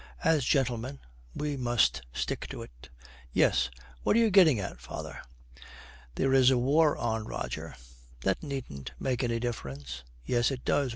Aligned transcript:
As 0.23 0.43
gentlemen 0.45 0.99
we 1.35 1.55
must 1.57 2.01
stick 2.11 2.47
to 2.49 2.63
it.' 2.63 2.89
'Yes. 3.33 3.69
What 4.01 4.15
are 4.15 4.19
you 4.19 4.31
getting 4.31 4.59
at, 4.59 4.81
father?' 4.81 5.21
'There 6.15 6.33
is 6.33 6.49
a 6.49 6.57
war 6.57 6.97
on, 6.97 7.23
Roger.' 7.25 7.75
'That 8.21 8.41
needn't 8.41 8.93
make 8.99 9.23
any 9.23 9.39
difference.' 9.39 10.03
'Yes, 10.25 10.49
it 10.49 10.65
does. 10.65 10.89